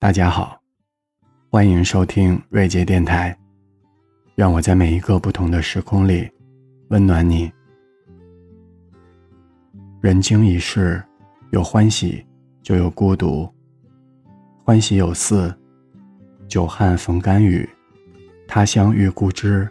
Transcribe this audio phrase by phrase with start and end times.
[0.00, 0.56] 大家好，
[1.50, 3.36] 欢迎收听瑞杰电台。
[4.36, 6.30] 让我在每一个不同的时空里
[6.90, 7.50] 温暖你。
[10.00, 11.02] 人经一世，
[11.50, 12.24] 有欢喜
[12.62, 13.52] 就有孤独。
[14.64, 15.52] 欢喜有四：
[16.46, 17.68] 久旱逢甘雨，
[18.46, 19.68] 他乡遇故知，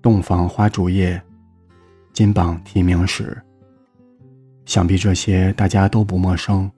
[0.00, 1.20] 洞房花烛夜，
[2.12, 3.36] 金榜题名时。
[4.64, 6.70] 想必这些大家都不陌生，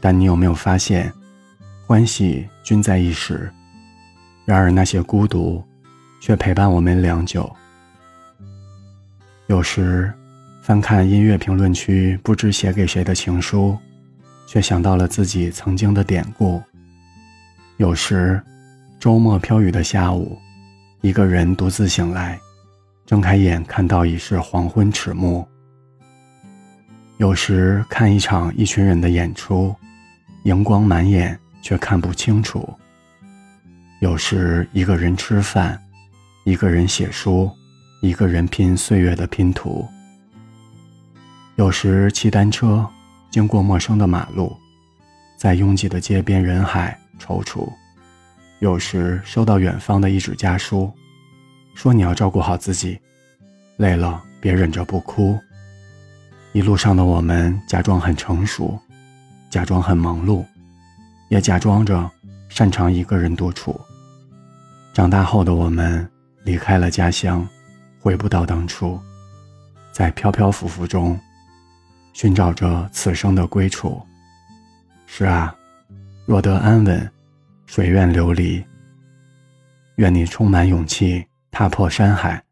[0.00, 1.12] 但你有没有发现？
[1.88, 3.48] 欢喜均在一时，
[4.44, 5.64] 然而那些孤独，
[6.20, 7.48] 却陪伴我们良久。
[9.46, 10.12] 有时，
[10.62, 13.78] 翻看音乐评论区不知写给谁的情书，
[14.48, 16.60] 却想到了自己曾经的典故。
[17.76, 18.42] 有时，
[18.98, 20.36] 周末飘雨的下午，
[21.02, 22.36] 一个人独自醒来，
[23.06, 25.46] 睁开眼看到已是黄昏迟暮。
[27.18, 29.72] 有时，看一场一群人的演出，
[30.42, 31.38] 荧光满眼。
[31.66, 32.72] 却看不清楚。
[33.98, 35.76] 有时一个人吃饭，
[36.44, 37.50] 一个人写书，
[38.00, 39.84] 一个人拼岁月的拼图。
[41.56, 42.88] 有时骑单车
[43.32, 44.56] 经过陌生的马路，
[45.36, 47.68] 在拥挤的街边人海踌躇。
[48.60, 50.92] 有时收到远方的一纸家书，
[51.74, 52.96] 说你要照顾好自己，
[53.76, 55.36] 累了别忍着不哭。
[56.52, 58.78] 一路上的我们假装很成熟，
[59.50, 60.44] 假装很忙碌。
[61.28, 62.10] 也假装着
[62.48, 63.80] 擅长一个人独处。
[64.92, 66.08] 长大后的我们
[66.44, 67.46] 离开了家乡，
[68.00, 68.98] 回不到当初，
[69.92, 71.18] 在飘飘浮浮中
[72.12, 74.00] 寻找着此生的归处。
[75.06, 75.54] 是啊，
[76.24, 77.10] 若得安稳，
[77.66, 78.64] 谁愿流离？
[79.96, 82.42] 愿你充满勇气踏破山海，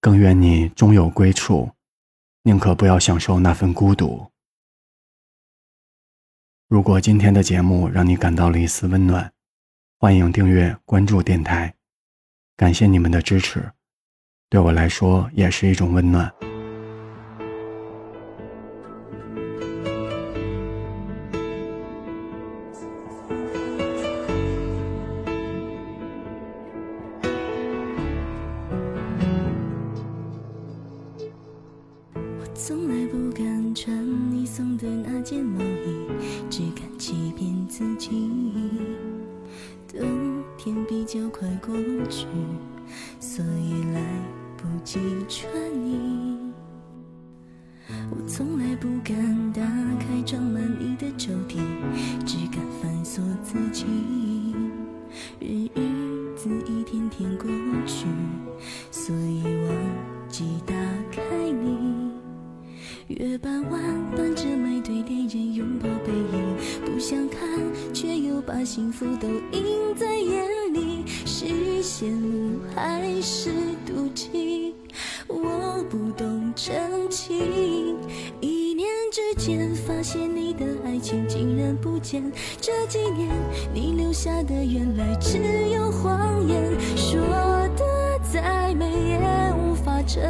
[0.00, 1.70] 更愿你终有归处，
[2.42, 4.26] 宁可不要享受那份孤独。
[6.68, 9.32] 如果今天的节目让你感到了一丝温暖，
[9.98, 11.74] 欢迎订阅关注电台，
[12.58, 13.72] 感谢你们的支持，
[14.50, 16.30] 对我来说也是一种温暖。
[32.60, 36.08] 从来不敢穿你送的那件毛衣。
[36.50, 38.10] 只敢欺骗自己，
[39.86, 41.72] 冬天比较快过
[42.10, 42.26] 去，
[43.20, 44.02] 所以来
[44.56, 44.98] 不及
[45.28, 46.52] 穿你。
[48.10, 49.62] 我从来不敢打
[50.00, 51.60] 开装满你的抽屉，
[52.26, 53.86] 只敢反锁自己。
[55.38, 55.68] 日
[56.36, 57.48] 子一天天过
[57.86, 58.08] 去，
[58.90, 60.74] 所以忘记打
[61.12, 61.27] 开。
[63.08, 63.80] 月半弯，
[64.14, 67.40] 伴着美对恋人拥抱背影，不想看，
[67.94, 71.46] 却又把幸福都映在眼里，是
[71.82, 73.50] 羡慕还是
[73.86, 74.74] 妒忌？
[75.26, 77.96] 我不懂真情，
[78.42, 82.22] 一念之间发现你的爱情竟然不见，
[82.60, 83.30] 这几年
[83.72, 85.38] 你留下的原来只
[85.70, 87.18] 有谎言，说
[87.74, 89.18] 的再美也
[89.56, 90.22] 无法沉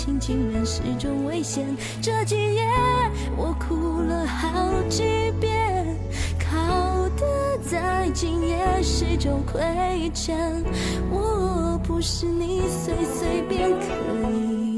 [0.00, 1.66] 情竟然是种危险，
[2.00, 2.62] 这几夜
[3.36, 4.48] 我哭了好
[4.88, 5.94] 几遍，
[6.38, 10.38] 靠的再近也是种亏欠。
[11.10, 14.69] 我不是你随随便可以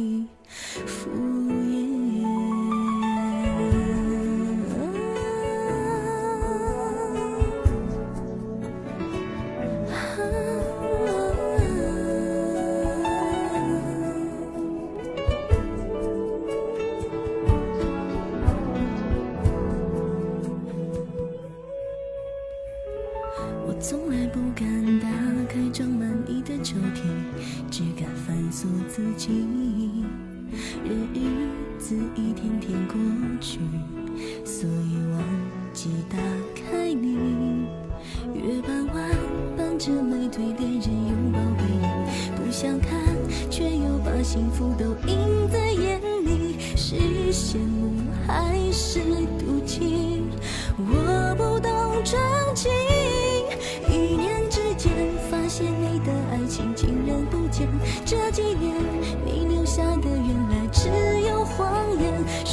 [28.88, 30.04] 自己任。
[30.84, 30.88] 日
[31.78, 32.96] 子一天天过
[33.40, 33.58] 去，
[34.44, 35.22] 所以忘
[35.72, 36.18] 记打
[36.54, 37.66] 开你。
[38.34, 39.10] 月半弯，
[39.56, 41.86] 伴着美对恋人拥抱背影，
[42.36, 42.90] 不想看，
[43.50, 46.96] 却又把幸福都映在眼里，是
[47.32, 47.92] 羡慕
[48.26, 49.00] 还是
[49.38, 50.01] 妒忌？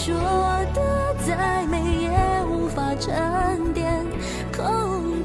[0.10, 0.18] 说
[0.74, 2.10] 的再美也
[2.46, 4.04] 无法沉淀
[4.52, 4.66] 空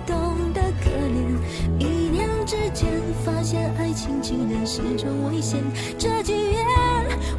[0.06, 1.38] 洞的可怜
[1.78, 2.86] 一念之间
[3.25, 5.62] 发现爱情竟然是种危险。
[5.98, 6.58] 这几夜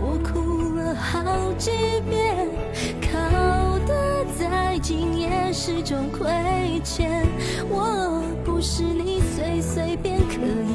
[0.02, 1.70] 我哭了好几
[2.10, 2.50] 遍
[3.00, 7.28] 靠的再近也是种亏欠。
[7.70, 10.75] 我不是你随随便可以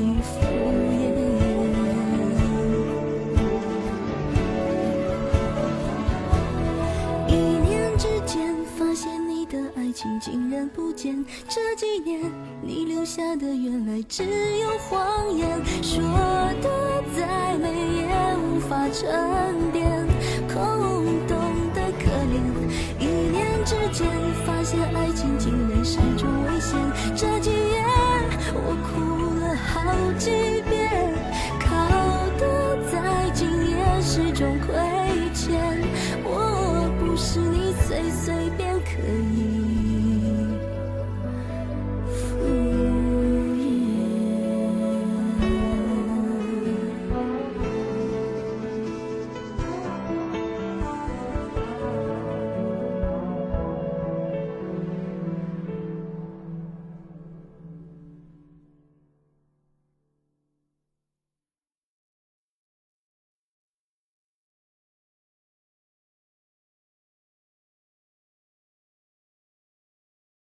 [10.30, 12.20] 竟然不见这几年
[12.62, 14.22] 你留下的原来只
[14.60, 15.60] 有谎言。
[15.82, 16.00] 说
[16.62, 18.06] 的再美也
[18.36, 19.90] 无法沉淀。
[20.46, 21.36] 空洞
[21.74, 22.38] 的可怜
[23.00, 24.06] 一念之间
[24.46, 25.52] 发现爱情仅